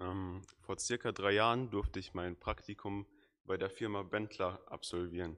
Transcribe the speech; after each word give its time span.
Ähm, 0.00 0.42
vor 0.60 0.78
circa 0.78 1.12
drei 1.12 1.32
Jahren 1.32 1.70
durfte 1.70 1.98
ich 1.98 2.14
mein 2.14 2.36
Praktikum 2.36 3.06
bei 3.44 3.56
der 3.56 3.70
Firma 3.70 4.02
Bentler 4.02 4.60
absolvieren. 4.66 5.36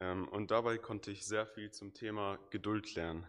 Ähm, 0.00 0.28
und 0.28 0.50
dabei 0.50 0.78
konnte 0.78 1.10
ich 1.10 1.24
sehr 1.24 1.46
viel 1.46 1.70
zum 1.70 1.94
Thema 1.94 2.38
Geduld 2.50 2.94
lernen. 2.94 3.26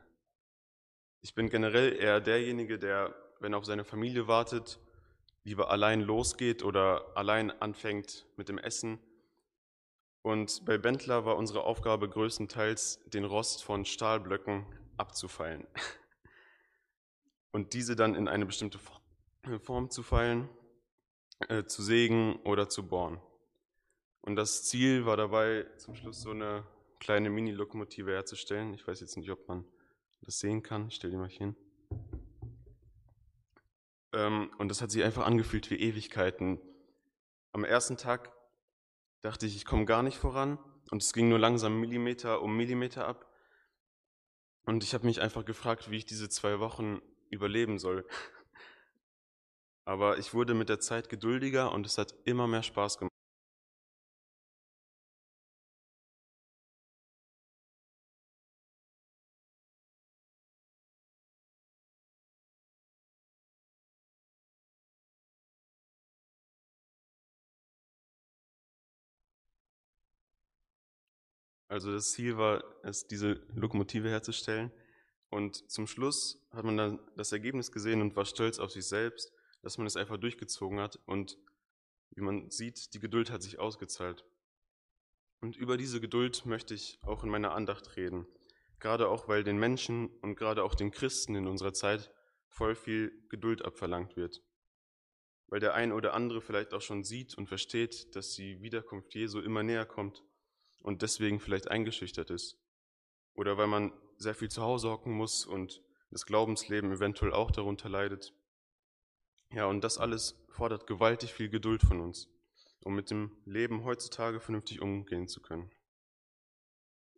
Ich 1.22 1.34
bin 1.36 1.50
generell 1.50 1.96
eher 1.96 2.20
derjenige, 2.20 2.78
der, 2.78 3.16
wenn 3.40 3.54
auf 3.54 3.66
seine 3.66 3.86
Familie 3.86 4.28
wartet, 4.28 4.80
lieber 5.44 5.72
allein 5.72 6.02
losgeht 6.02 6.64
oder 6.64 7.16
allein 7.16 7.52
anfängt 7.62 8.26
mit 8.36 8.50
dem 8.50 8.58
Essen. 8.58 9.00
Und 10.22 10.64
bei 10.66 10.78
Bentler 10.78 11.26
war 11.26 11.38
unsere 11.38 11.64
Aufgabe 11.64 12.10
größtenteils, 12.10 13.04
den 13.08 13.26
Rost 13.26 13.64
von 13.64 13.86
Stahlblöcken 13.86 14.66
abzufeilen 14.98 15.68
und 17.52 17.74
diese 17.74 17.96
dann 17.96 18.16
in 18.16 18.28
eine 18.28 18.46
bestimmte 18.46 18.80
Form 19.60 19.90
zu 19.90 20.04
feilen, 20.04 20.50
äh, 21.50 21.64
zu 21.66 21.82
sägen 21.84 22.38
oder 22.44 22.70
zu 22.70 22.88
bohren. 22.88 23.20
Und 24.22 24.38
das 24.38 24.64
Ziel 24.64 25.06
war 25.06 25.18
dabei, 25.18 25.66
zum 25.78 25.96
Schluss 25.96 26.22
so 26.22 26.32
eine 26.32 26.66
kleine 27.00 27.30
Mini-Lokomotive 27.30 28.12
herzustellen. 28.12 28.74
Ich 28.74 28.88
weiß 28.88 29.02
jetzt 29.02 29.18
nicht, 29.18 29.30
ob 29.30 29.48
man 29.50 29.66
das 30.22 30.40
sehen 30.40 30.64
kann. 30.64 30.88
Ich 30.88 30.96
stelle 30.96 31.12
die 31.12 31.18
mal 31.18 31.28
hier 31.28 31.40
hin. 31.40 31.56
Ähm, 34.14 34.52
und 34.58 34.70
das 34.70 34.82
hat 34.82 34.92
sich 34.92 35.04
einfach 35.04 35.26
angefühlt 35.26 35.70
wie 35.70 35.76
Ewigkeiten. 35.76 36.62
Am 37.52 37.66
ersten 37.66 37.98
Tag 37.98 38.32
dachte 39.22 39.46
ich, 39.46 39.58
ich 39.58 39.66
komme 39.66 39.86
gar 39.86 40.04
nicht 40.04 40.18
voran. 40.18 40.58
Und 40.92 41.02
es 41.02 41.12
ging 41.12 41.28
nur 41.28 41.40
langsam 41.40 41.80
Millimeter 41.82 42.42
um 42.42 42.56
Millimeter 42.56 43.06
ab. 43.06 43.30
Und 44.66 44.84
ich 44.84 44.94
habe 44.94 45.06
mich 45.06 45.20
einfach 45.20 45.44
gefragt, 45.44 45.92
wie 45.92 45.98
ich 45.98 46.06
diese 46.06 46.30
zwei 46.30 46.62
Wochen 46.62 47.02
überleben 47.30 47.80
soll. 47.80 48.06
Aber 49.86 50.18
ich 50.18 50.34
wurde 50.34 50.54
mit 50.54 50.68
der 50.68 50.82
Zeit 50.82 51.08
geduldiger 51.08 51.72
und 51.72 51.86
es 51.86 51.98
hat 51.98 52.14
immer 52.26 52.48
mehr 52.48 52.64
Spaß 52.64 52.98
gemacht. 52.98 53.14
Also 71.68 71.92
das 71.92 72.12
Ziel 72.12 72.38
war 72.38 72.64
es, 72.84 73.08
diese 73.08 73.42
Lokomotive 73.56 74.10
herzustellen. 74.10 74.72
Und 75.30 75.70
zum 75.72 75.88
Schluss 75.88 76.40
hat 76.52 76.64
man 76.66 76.78
dann 76.78 77.00
das 77.16 77.32
Ergebnis 77.32 77.72
gesehen 77.72 78.02
und 78.02 78.16
war 78.16 78.26
stolz 78.26 78.60
auf 78.60 78.72
sich 78.72 78.86
selbst, 78.86 79.34
dass 79.64 79.80
man 79.80 79.88
es 79.88 79.98
einfach 79.98 80.18
durchgezogen 80.18 80.80
hat. 80.80 81.00
Und 81.08 81.40
wie 82.12 82.22
man 82.22 82.52
sieht, 82.52 82.94
die 82.94 83.00
Geduld 83.00 83.32
hat 83.32 83.42
sich 83.42 83.58
ausgezahlt. 83.58 84.24
Und 85.42 85.58
über 85.58 85.78
diese 85.78 86.00
Geduld 86.00 86.46
möchte 86.46 86.74
ich 86.76 87.00
auch 87.02 87.24
in 87.24 87.30
meiner 87.30 87.54
Andacht 87.54 87.98
reden. 87.98 88.28
Gerade 88.80 89.10
auch, 89.10 89.28
weil 89.28 89.44
den 89.44 89.58
Menschen 89.58 90.08
und 90.22 90.36
gerade 90.36 90.64
auch 90.64 90.76
den 90.76 90.92
Christen 90.92 91.36
in 91.36 91.48
unserer 91.48 91.74
Zeit 91.74 92.12
voll 92.48 92.76
viel 92.76 93.12
Geduld 93.30 93.66
abverlangt 93.66 94.16
wird. 94.16 94.44
Weil 95.48 95.60
der 95.60 95.74
ein 95.74 95.92
oder 95.92 96.14
andere 96.14 96.42
vielleicht 96.42 96.74
auch 96.74 96.82
schon 96.82 97.04
sieht 97.04 97.36
und 97.36 97.48
versteht, 97.48 98.16
dass 98.16 98.34
die 98.36 98.62
Wiederkunft 98.62 99.16
Jesu 99.16 99.40
immer 99.40 99.64
näher 99.64 99.86
kommt 99.86 100.24
und 100.80 101.02
deswegen 101.02 101.40
vielleicht 101.40 101.70
eingeschüchtert 101.70 102.30
ist. 102.30 102.58
Oder 103.34 103.58
weil 103.58 103.68
man 103.68 103.94
sehr 104.18 104.36
viel 104.36 104.50
zu 104.50 104.62
Hause 104.62 104.90
hocken 104.90 105.14
muss 105.14 105.46
und 105.46 105.82
das 106.12 106.26
Glaubensleben 106.26 106.92
eventuell 106.92 107.34
auch 107.34 107.52
darunter 107.52 107.90
leidet. 107.90 108.34
Ja, 109.54 109.68
und 109.68 109.84
das 109.84 110.00
alles 110.00 110.36
fordert 110.50 110.88
gewaltig 110.88 111.32
viel 111.32 111.48
Geduld 111.48 111.84
von 111.84 112.02
uns, 112.02 112.28
um 112.82 112.96
mit 112.96 113.12
dem 113.12 113.38
Leben 113.46 113.84
heutzutage 113.84 114.40
vernünftig 114.40 114.82
umgehen 114.82 115.28
zu 115.28 115.42
können. 115.42 115.70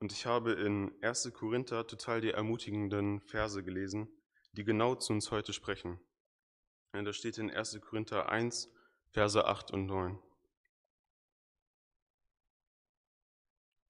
Und 0.02 0.12
ich 0.12 0.26
habe 0.26 0.52
in 0.52 0.94
1. 1.02 1.32
Korinther 1.34 1.88
total 1.88 2.20
die 2.20 2.32
ermutigenden 2.32 3.22
Verse 3.22 3.64
gelesen, 3.64 4.10
die 4.52 4.66
genau 4.66 4.96
zu 4.96 5.14
uns 5.14 5.32
heute 5.32 5.54
sprechen. 5.54 5.98
Ja, 6.94 7.02
da 7.04 7.14
steht 7.14 7.38
in 7.38 7.50
1. 7.50 7.80
Korinther 7.80 8.28
1, 8.28 8.70
Verse 9.12 9.46
8 9.46 9.72
und 9.72 9.86
9. 9.86 10.20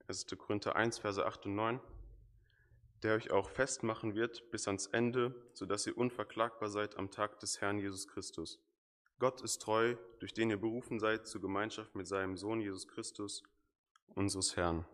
1. 0.08 0.28
Korinther 0.38 0.76
1, 0.76 1.00
Verse 1.00 1.26
8 1.26 1.48
und 1.48 1.56
9, 1.56 1.80
der 3.04 3.16
euch 3.16 3.32
auch 3.32 3.50
festmachen 3.50 4.16
wird 4.16 4.50
bis 4.52 4.68
ans 4.68 4.88
Ende, 4.88 5.36
so 5.54 5.66
dass 5.66 5.86
ihr 5.88 5.98
unverklagbar 5.98 6.70
seid 6.70 6.98
am 6.98 7.12
Tag 7.12 7.40
des 7.40 7.62
Herrn 7.62 7.80
Jesus 7.80 8.08
Christus. 8.08 8.60
Gott 9.20 9.42
ist 9.42 9.62
treu, 9.62 9.96
durch 10.20 10.34
den 10.34 10.50
ihr 10.50 10.58
berufen 10.58 11.00
seid 11.00 11.28
zur 11.28 11.42
Gemeinschaft 11.42 11.96
mit 11.96 12.08
seinem 12.08 12.38
Sohn 12.38 12.60
Jesus 12.60 12.88
Christus, 12.88 13.44
unseres 14.08 14.56
Herrn. 14.56 14.86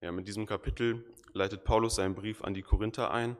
Ja, 0.00 0.10
mit 0.12 0.26
diesem 0.26 0.46
Kapitel 0.46 1.04
leitet 1.32 1.64
Paulus 1.64 1.96
seinen 1.96 2.14
Brief 2.14 2.42
an 2.42 2.54
die 2.54 2.62
Korinther 2.62 3.10
ein. 3.10 3.36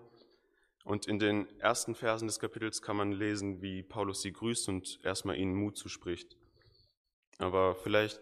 Und 0.84 1.06
in 1.06 1.18
den 1.18 1.48
ersten 1.60 1.94
Versen 1.94 2.26
des 2.26 2.38
Kapitels 2.38 2.82
kann 2.82 2.96
man 2.96 3.12
lesen, 3.12 3.60
wie 3.62 3.82
Paulus 3.82 4.22
sie 4.22 4.32
grüßt 4.32 4.68
und 4.68 5.00
erstmal 5.02 5.36
ihnen 5.36 5.54
Mut 5.54 5.76
zuspricht. 5.76 6.36
Aber 7.38 7.74
vielleicht 7.74 8.20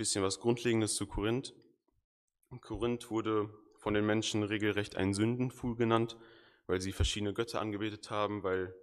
bisschen 0.00 0.22
was 0.22 0.40
Grundlegendes 0.40 0.94
zu 0.94 1.06
Korinth. 1.06 1.52
Korinth 2.62 3.10
wurde 3.10 3.50
von 3.80 3.94
den 3.94 4.06
Menschen 4.06 4.42
regelrecht 4.42 4.96
ein 4.96 5.14
Sündenfuhl 5.14 5.74
genannt, 5.74 6.16
weil 6.66 6.80
sie 6.80 6.92
verschiedene 6.92 7.32
Götter 7.32 7.60
angebetet 7.60 8.10
haben, 8.10 8.42
weil, 8.42 8.74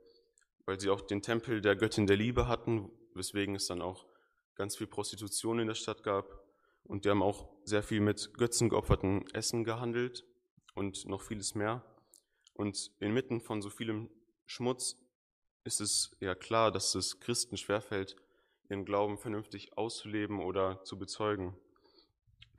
weil 0.66 0.80
sie 0.80 0.90
auch 0.90 1.02
den 1.02 1.22
Tempel 1.22 1.62
der 1.62 1.76
Göttin 1.76 2.08
der 2.08 2.18
Liebe 2.18 2.48
hatten, 2.48 2.92
weswegen 3.14 3.56
es 3.56 3.68
dann 3.68 3.82
auch 3.82 4.08
ganz 4.56 4.76
viel 4.76 4.88
Prostitution 4.88 5.60
in 5.60 5.68
der 5.68 5.76
Stadt 5.76 6.04
gab. 6.04 6.44
Und 6.84 7.06
die 7.06 7.10
haben 7.10 7.22
auch 7.22 7.48
sehr 7.64 7.84
viel 7.84 8.02
mit 8.02 8.34
Götzen 8.34 8.70
geopferten 8.70 9.26
Essen 9.34 9.64
gehandelt 9.64 10.26
und 10.74 11.06
noch 11.08 11.22
vieles 11.22 11.54
mehr. 11.54 11.86
Und 12.54 12.92
inmitten 13.00 13.40
von 13.40 13.62
so 13.62 13.70
vielem 13.70 14.10
Schmutz 14.48 14.98
ist 15.64 15.80
es 15.80 16.12
ja 16.20 16.34
klar, 16.34 16.72
dass 16.72 16.96
es 16.96 17.20
Christen 17.20 17.56
schwerfällt, 17.56 18.16
ihren 18.68 18.84
Glauben 18.84 19.20
vernünftig 19.20 19.78
auszuleben 19.78 20.40
oder 20.40 20.84
zu 20.84 20.98
bezeugen. 20.98 21.56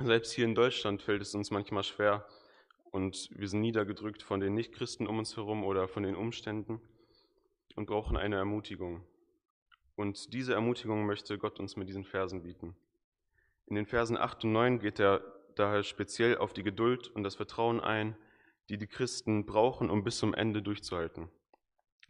Selbst 0.01 0.31
hier 0.33 0.45
in 0.45 0.55
Deutschland 0.55 1.03
fällt 1.03 1.23
es 1.23 1.35
uns 1.35 1.51
manchmal 1.51 1.83
schwer 1.83 2.25
und 2.93 3.31
wir 3.33 3.49
sind 3.49 3.63
niedergedrückt 3.63 4.23
von 4.23 4.39
den 4.39 4.55
Nichtchristen 4.55 5.09
um 5.09 5.19
uns 5.19 5.37
herum 5.37 5.65
oder 5.65 5.89
von 5.89 6.05
den 6.05 6.15
Umständen 6.15 6.81
und 7.75 7.87
brauchen 7.87 8.17
eine 8.17 8.37
Ermutigung. 8.37 9.05
Und 9.97 10.33
diese 10.33 10.55
Ermutigung 10.55 11.05
möchte 11.05 11.37
Gott 11.37 11.59
uns 11.59 11.75
mit 11.75 11.89
diesen 11.89 12.05
Versen 12.05 12.45
bieten. 12.45 12.77
In 13.67 13.75
den 13.75 13.87
Versen 13.87 14.17
8 14.17 14.45
und 14.45 14.53
9 14.53 14.79
geht 14.79 15.01
er 15.01 15.21
daher 15.57 15.83
speziell 15.83 16.39
auf 16.39 16.53
die 16.53 16.63
Geduld 16.63 17.09
und 17.09 17.25
das 17.25 17.35
Vertrauen 17.35 17.81
ein, 17.81 18.17
die 18.69 18.79
die 18.79 18.87
Christen 18.87 19.47
brauchen, 19.47 19.91
um 19.91 20.05
bis 20.05 20.19
zum 20.19 20.33
Ende 20.33 20.63
durchzuhalten. 20.63 21.29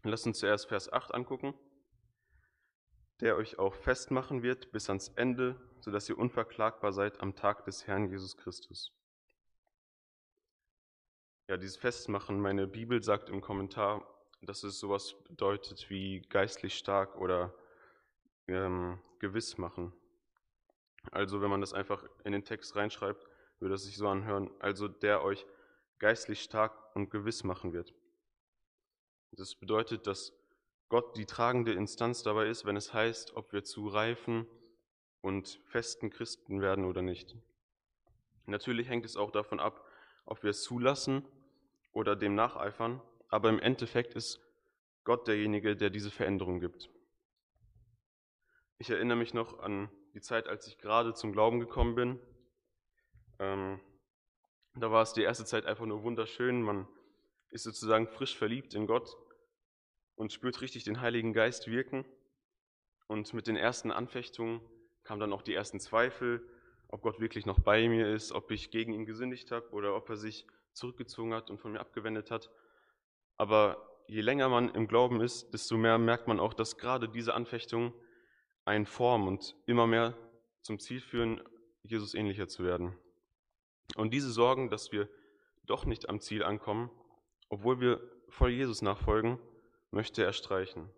Lass 0.02 0.26
uns 0.26 0.40
zuerst 0.40 0.68
Vers 0.68 0.92
8 0.92 1.14
angucken 1.14 1.54
der 3.20 3.36
euch 3.36 3.58
auch 3.58 3.74
festmachen 3.74 4.42
wird 4.42 4.70
bis 4.72 4.88
ans 4.88 5.08
Ende, 5.16 5.56
sodass 5.80 6.08
ihr 6.08 6.18
unverklagbar 6.18 6.92
seid 6.92 7.20
am 7.20 7.34
Tag 7.34 7.64
des 7.64 7.86
Herrn 7.86 8.10
Jesus 8.10 8.36
Christus. 8.36 8.92
Ja, 11.48 11.56
dieses 11.56 11.76
Festmachen, 11.76 12.40
meine 12.40 12.66
Bibel 12.66 13.02
sagt 13.02 13.30
im 13.30 13.40
Kommentar, 13.40 14.06
dass 14.42 14.62
es 14.62 14.78
sowas 14.78 15.14
bedeutet 15.24 15.88
wie 15.90 16.20
geistlich 16.22 16.76
stark 16.76 17.16
oder 17.16 17.54
ähm, 18.46 19.00
gewiss 19.18 19.58
machen. 19.58 19.92
Also 21.10 21.40
wenn 21.40 21.50
man 21.50 21.60
das 21.60 21.72
einfach 21.72 22.04
in 22.24 22.32
den 22.32 22.44
Text 22.44 22.76
reinschreibt, 22.76 23.26
würde 23.60 23.74
es 23.74 23.84
sich 23.84 23.96
so 23.96 24.06
anhören, 24.08 24.50
also 24.60 24.88
der 24.88 25.22
euch 25.22 25.46
geistlich 25.98 26.42
stark 26.42 26.94
und 26.94 27.10
gewiss 27.10 27.44
machen 27.44 27.72
wird. 27.72 27.94
Das 29.32 29.54
bedeutet, 29.54 30.06
dass 30.06 30.32
Gott 30.88 31.16
die 31.16 31.26
tragende 31.26 31.72
Instanz 31.72 32.22
dabei 32.22 32.46
ist, 32.46 32.64
wenn 32.64 32.76
es 32.76 32.94
heißt, 32.94 33.36
ob 33.36 33.52
wir 33.52 33.62
zu 33.62 33.88
reifen 33.88 34.46
und 35.20 35.60
festen 35.66 36.10
Christen 36.10 36.62
werden 36.62 36.84
oder 36.84 37.02
nicht. 37.02 37.36
Natürlich 38.46 38.88
hängt 38.88 39.04
es 39.04 39.16
auch 39.16 39.30
davon 39.30 39.60
ab, 39.60 39.84
ob 40.24 40.42
wir 40.42 40.50
es 40.50 40.62
zulassen 40.62 41.24
oder 41.92 42.16
dem 42.16 42.34
nacheifern, 42.34 43.02
aber 43.28 43.50
im 43.50 43.58
Endeffekt 43.58 44.14
ist 44.14 44.40
Gott 45.04 45.28
derjenige, 45.28 45.76
der 45.76 45.90
diese 45.90 46.10
Veränderung 46.10 46.60
gibt. 46.60 46.88
Ich 48.78 48.88
erinnere 48.90 49.18
mich 49.18 49.34
noch 49.34 49.58
an 49.58 49.90
die 50.14 50.20
Zeit, 50.20 50.46
als 50.46 50.66
ich 50.66 50.78
gerade 50.78 51.12
zum 51.12 51.32
Glauben 51.32 51.60
gekommen 51.60 51.94
bin. 51.94 52.20
Ähm, 53.38 53.80
da 54.74 54.90
war 54.90 55.02
es 55.02 55.12
die 55.12 55.22
erste 55.22 55.44
Zeit 55.44 55.66
einfach 55.66 55.86
nur 55.86 56.02
wunderschön. 56.02 56.62
Man 56.62 56.88
ist 57.50 57.64
sozusagen 57.64 58.06
frisch 58.06 58.36
verliebt 58.36 58.74
in 58.74 58.86
Gott 58.86 59.16
und 60.18 60.32
spürt 60.32 60.60
richtig 60.60 60.84
den 60.84 61.00
Heiligen 61.00 61.32
Geist 61.32 61.68
wirken. 61.68 62.04
Und 63.06 63.32
mit 63.32 63.46
den 63.46 63.56
ersten 63.56 63.90
Anfechtungen 63.90 64.60
kamen 65.04 65.20
dann 65.20 65.32
auch 65.32 65.42
die 65.42 65.54
ersten 65.54 65.80
Zweifel, 65.80 66.46
ob 66.88 67.02
Gott 67.02 67.20
wirklich 67.20 67.46
noch 67.46 67.60
bei 67.60 67.88
mir 67.88 68.12
ist, 68.12 68.32
ob 68.32 68.50
ich 68.50 68.70
gegen 68.70 68.92
ihn 68.92 69.06
gesündigt 69.06 69.52
habe 69.52 69.70
oder 69.70 69.94
ob 69.94 70.10
er 70.10 70.16
sich 70.16 70.46
zurückgezogen 70.72 71.32
hat 71.32 71.50
und 71.50 71.58
von 71.58 71.72
mir 71.72 71.80
abgewendet 71.80 72.30
hat. 72.30 72.50
Aber 73.36 74.02
je 74.08 74.20
länger 74.20 74.48
man 74.48 74.74
im 74.74 74.88
Glauben 74.88 75.20
ist, 75.20 75.54
desto 75.54 75.76
mehr 75.76 75.98
merkt 75.98 76.26
man 76.26 76.40
auch, 76.40 76.52
dass 76.52 76.76
gerade 76.76 77.08
diese 77.08 77.34
Anfechtungen 77.34 77.92
einen 78.64 78.86
formen 78.86 79.28
und 79.28 79.54
immer 79.66 79.86
mehr 79.86 80.18
zum 80.62 80.80
Ziel 80.80 81.00
führen, 81.00 81.40
Jesus 81.82 82.14
ähnlicher 82.14 82.48
zu 82.48 82.64
werden. 82.64 82.98
Und 83.96 84.12
diese 84.12 84.30
Sorgen, 84.30 84.68
dass 84.68 84.90
wir 84.90 85.08
doch 85.64 85.84
nicht 85.84 86.08
am 86.08 86.20
Ziel 86.20 86.42
ankommen, 86.42 86.90
obwohl 87.48 87.80
wir 87.80 88.00
voll 88.28 88.50
Jesus 88.50 88.82
nachfolgen, 88.82 89.38
möchte 89.90 90.24
er 90.24 90.32
streichen. 90.32 90.90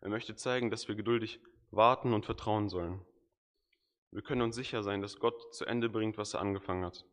Er 0.00 0.08
möchte 0.08 0.36
zeigen, 0.36 0.70
dass 0.70 0.88
wir 0.88 0.94
geduldig 0.94 1.40
warten 1.70 2.12
und 2.12 2.24
vertrauen 2.24 2.68
sollen. 2.68 3.04
Wir 4.10 4.22
können 4.22 4.42
uns 4.42 4.56
sicher 4.56 4.82
sein, 4.82 5.02
dass 5.02 5.18
Gott 5.18 5.54
zu 5.54 5.66
Ende 5.66 5.88
bringt, 5.88 6.16
was 6.16 6.34
er 6.34 6.40
angefangen 6.40 6.84
hat. 6.84 7.04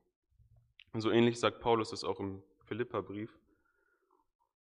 Und 0.94 1.02
so 1.02 1.12
ähnlich 1.12 1.40
sagt 1.40 1.60
Paulus 1.60 1.92
es 1.92 2.04
auch 2.04 2.20
im 2.20 2.42
Philipperbrief, 2.66 3.38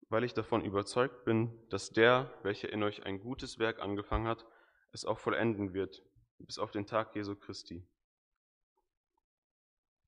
weil 0.08 0.24
ich 0.24 0.32
davon 0.32 0.64
überzeugt 0.64 1.24
bin, 1.24 1.52
dass 1.68 1.90
der, 1.90 2.32
welcher 2.42 2.72
in 2.72 2.82
euch 2.82 3.04
ein 3.04 3.20
gutes 3.20 3.58
Werk 3.58 3.80
angefangen 3.80 4.26
hat, 4.26 4.46
es 4.92 5.04
auch 5.04 5.18
vollenden 5.18 5.74
wird, 5.74 6.02
bis 6.38 6.58
auf 6.58 6.70
den 6.70 6.86
Tag 6.86 7.14
Jesu 7.14 7.36
Christi. 7.36 7.86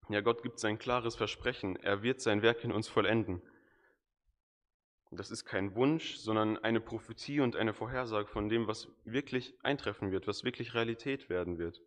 Ja, 0.08 0.20
Gott 0.20 0.42
gibt 0.42 0.60
sein 0.60 0.78
klares 0.78 1.16
Versprechen, 1.16 1.76
er 1.76 2.02
wird 2.02 2.20
sein 2.20 2.40
Werk 2.40 2.62
in 2.62 2.72
uns 2.72 2.88
vollenden. 2.88 3.42
Das 5.11 5.31
ist 5.31 5.44
kein 5.44 5.75
Wunsch, 5.76 6.17
sondern 6.17 6.58
eine 6.58 6.81
Prophetie 6.81 7.41
und 7.41 7.56
eine 7.56 7.73
Vorhersage 7.73 8.29
von 8.29 8.49
dem, 8.49 8.67
was 8.67 8.88
wirklich 9.05 9.55
eintreffen 9.62 10.11
wird, 10.11 10.26
was 10.26 10.44
wirklich 10.44 10.75
Realität 10.75 11.29
werden 11.31 11.58
wird. 11.58 11.81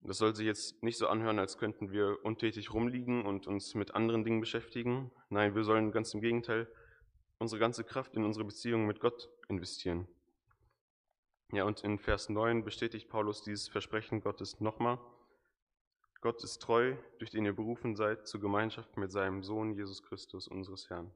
Das 0.00 0.18
soll 0.18 0.34
sich 0.34 0.44
jetzt 0.44 0.82
nicht 0.82 0.98
so 0.98 1.06
anhören, 1.08 1.38
als 1.38 1.56
könnten 1.56 1.90
wir 1.90 2.18
untätig 2.24 2.74
rumliegen 2.74 3.24
und 3.24 3.46
uns 3.46 3.74
mit 3.74 3.94
anderen 3.94 4.24
Dingen 4.24 4.40
beschäftigen. 4.40 5.10
Nein, 5.30 5.54
wir 5.54 5.64
sollen 5.64 5.92
ganz 5.92 6.12
im 6.12 6.20
Gegenteil 6.20 6.68
unsere 7.38 7.58
ganze 7.58 7.84
Kraft 7.84 8.14
in 8.14 8.24
unsere 8.24 8.44
Beziehung 8.44 8.86
mit 8.86 9.00
Gott 9.00 9.30
investieren. 9.48 10.06
Ja, 11.52 11.64
und 11.64 11.82
in 11.84 11.98
Vers 11.98 12.28
9 12.28 12.64
bestätigt 12.64 13.08
Paulus 13.08 13.42
dieses 13.42 13.68
Versprechen 13.68 14.20
Gottes 14.20 14.60
nochmal. 14.60 14.98
Gott 16.20 16.42
ist 16.42 16.60
treu, 16.60 16.96
durch 17.18 17.30
den 17.30 17.44
ihr 17.44 17.52
berufen 17.52 17.96
seid 17.96 18.26
zur 18.26 18.40
Gemeinschaft 18.40 18.96
mit 18.96 19.12
seinem 19.12 19.42
Sohn 19.42 19.72
Jesus 19.74 20.02
Christus, 20.02 20.48
unseres 20.48 20.90
Herrn. 20.90 21.10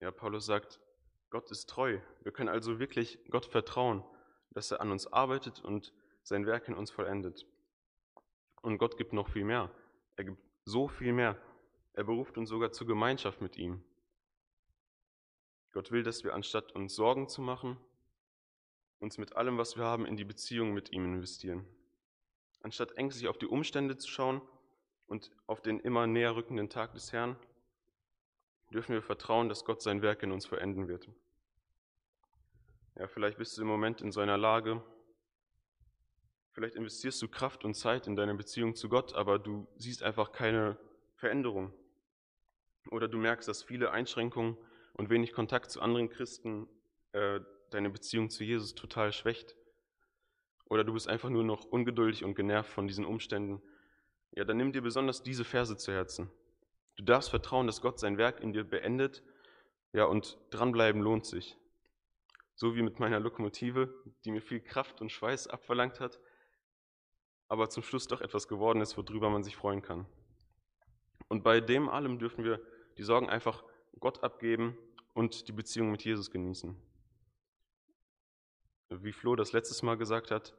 Ja, 0.00 0.10
Paulus 0.10 0.46
sagt, 0.46 0.80
Gott 1.30 1.50
ist 1.50 1.68
treu. 1.68 1.98
Wir 2.22 2.32
können 2.32 2.48
also 2.48 2.78
wirklich 2.78 3.18
Gott 3.30 3.46
vertrauen, 3.46 4.04
dass 4.50 4.70
er 4.70 4.80
an 4.80 4.90
uns 4.90 5.06
arbeitet 5.06 5.60
und 5.60 5.92
sein 6.22 6.46
Werk 6.46 6.68
in 6.68 6.74
uns 6.74 6.90
vollendet. 6.90 7.46
Und 8.62 8.78
Gott 8.78 8.96
gibt 8.96 9.12
noch 9.12 9.28
viel 9.28 9.44
mehr. 9.44 9.70
Er 10.16 10.24
gibt 10.24 10.42
so 10.64 10.88
viel 10.88 11.12
mehr. 11.12 11.40
Er 11.92 12.04
beruft 12.04 12.38
uns 12.38 12.48
sogar 12.48 12.72
zur 12.72 12.86
Gemeinschaft 12.86 13.40
mit 13.40 13.56
ihm. 13.56 13.82
Gott 15.72 15.90
will, 15.90 16.02
dass 16.02 16.24
wir 16.24 16.34
anstatt 16.34 16.72
uns 16.72 16.94
Sorgen 16.94 17.28
zu 17.28 17.42
machen, 17.42 17.76
uns 19.00 19.18
mit 19.18 19.36
allem, 19.36 19.58
was 19.58 19.76
wir 19.76 19.84
haben, 19.84 20.06
in 20.06 20.16
die 20.16 20.24
Beziehung 20.24 20.72
mit 20.72 20.92
ihm 20.92 21.04
investieren. 21.04 21.66
Anstatt 22.62 22.96
ängstlich 22.96 23.28
auf 23.28 23.38
die 23.38 23.46
Umstände 23.46 23.96
zu 23.96 24.08
schauen 24.08 24.42
und 25.06 25.30
auf 25.46 25.60
den 25.60 25.80
immer 25.80 26.06
näher 26.06 26.34
rückenden 26.34 26.68
Tag 26.68 26.92
des 26.94 27.12
Herrn, 27.12 27.36
dürfen 28.72 28.92
wir 28.92 29.02
vertrauen, 29.02 29.48
dass 29.48 29.64
Gott 29.64 29.82
sein 29.82 30.02
Werk 30.02 30.22
in 30.22 30.32
uns 30.32 30.46
vollenden 30.46 30.88
wird. 30.88 31.08
Ja, 32.96 33.06
vielleicht 33.06 33.38
bist 33.38 33.56
du 33.56 33.62
im 33.62 33.68
Moment 33.68 34.00
in 34.00 34.10
so 34.10 34.20
einer 34.20 34.36
Lage, 34.36 34.82
vielleicht 36.52 36.74
investierst 36.74 37.22
du 37.22 37.28
Kraft 37.28 37.64
und 37.64 37.74
Zeit 37.74 38.06
in 38.06 38.16
deine 38.16 38.34
Beziehung 38.34 38.74
zu 38.74 38.88
Gott, 38.88 39.14
aber 39.14 39.38
du 39.38 39.68
siehst 39.76 40.02
einfach 40.02 40.32
keine 40.32 40.76
Veränderung. 41.14 41.72
Oder 42.90 43.06
du 43.06 43.18
merkst, 43.18 43.48
dass 43.48 43.62
viele 43.62 43.90
Einschränkungen 43.90 44.56
und 44.94 45.10
wenig 45.10 45.32
Kontakt 45.32 45.70
zu 45.70 45.80
anderen 45.80 46.08
Christen 46.08 46.68
äh, 47.12 47.40
deine 47.70 47.90
Beziehung 47.90 48.30
zu 48.30 48.44
Jesus 48.44 48.74
total 48.74 49.12
schwächt. 49.12 49.54
Oder 50.64 50.84
du 50.84 50.92
bist 50.92 51.08
einfach 51.08 51.30
nur 51.30 51.44
noch 51.44 51.64
ungeduldig 51.64 52.24
und 52.24 52.34
genervt 52.34 52.70
von 52.70 52.86
diesen 52.86 53.04
Umständen. 53.04 53.62
Ja, 54.32 54.44
dann 54.44 54.56
nimm 54.56 54.72
dir 54.72 54.82
besonders 54.82 55.22
diese 55.22 55.44
Verse 55.44 55.76
zu 55.76 55.92
Herzen. 55.92 56.30
Du 56.98 57.04
darfst 57.04 57.30
vertrauen, 57.30 57.68
dass 57.68 57.80
Gott 57.80 58.00
sein 58.00 58.18
Werk 58.18 58.40
in 58.40 58.52
dir 58.52 58.64
beendet. 58.64 59.22
Ja, 59.92 60.04
und 60.04 60.36
dranbleiben 60.50 61.00
lohnt 61.00 61.24
sich. 61.24 61.56
So 62.56 62.74
wie 62.74 62.82
mit 62.82 62.98
meiner 62.98 63.20
Lokomotive, 63.20 63.94
die 64.24 64.32
mir 64.32 64.42
viel 64.42 64.60
Kraft 64.60 65.00
und 65.00 65.12
Schweiß 65.12 65.46
abverlangt 65.46 66.00
hat, 66.00 66.18
aber 67.46 67.70
zum 67.70 67.84
Schluss 67.84 68.08
doch 68.08 68.20
etwas 68.20 68.48
geworden 68.48 68.80
ist, 68.80 68.96
worüber 68.96 69.30
man 69.30 69.44
sich 69.44 69.56
freuen 69.56 69.80
kann. 69.80 70.06
Und 71.28 71.44
bei 71.44 71.60
dem 71.60 71.88
allem 71.88 72.18
dürfen 72.18 72.44
wir 72.44 72.60
die 72.98 73.04
Sorgen 73.04 73.28
einfach 73.28 73.62
Gott 74.00 74.24
abgeben 74.24 74.76
und 75.14 75.46
die 75.46 75.52
Beziehung 75.52 75.92
mit 75.92 76.04
Jesus 76.04 76.32
genießen. 76.32 76.76
Wie 78.90 79.12
Flo 79.12 79.36
das 79.36 79.52
letztes 79.52 79.82
Mal 79.82 79.96
gesagt 79.96 80.32
hat, 80.32 80.52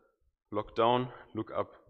lock 0.52 0.74
down, 0.74 1.12
look 1.34 1.52
up. 1.52 1.84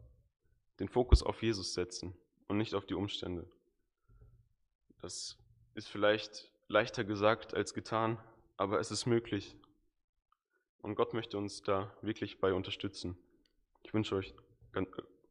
Den 0.79 0.89
Fokus 0.89 1.21
auf 1.21 1.43
Jesus 1.43 1.75
setzen 1.75 2.17
und 2.47 2.57
nicht 2.57 2.73
auf 2.73 2.87
die 2.87 2.95
Umstände. 2.95 3.47
Das 5.01 5.37
ist 5.75 5.87
vielleicht 5.87 6.51
leichter 6.67 7.03
gesagt 7.03 7.53
als 7.53 7.73
getan, 7.73 8.17
aber 8.57 8.79
es 8.79 8.91
ist 8.91 9.05
möglich. 9.05 9.55
Und 10.81 10.95
Gott 10.95 11.13
möchte 11.13 11.37
uns 11.37 11.61
da 11.61 11.91
wirklich 12.01 12.39
bei 12.39 12.53
unterstützen. 12.53 13.17
Ich 13.83 13.93
wünsche 13.93 14.15
euch, 14.15 14.33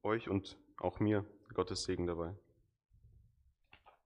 euch 0.03 0.29
und 0.29 0.57
auch 0.79 1.01
mir 1.01 1.25
Gottes 1.55 1.85
Segen 1.85 2.07
dabei. 2.07 2.35